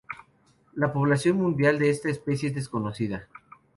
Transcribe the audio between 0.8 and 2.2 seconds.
población mundial de esta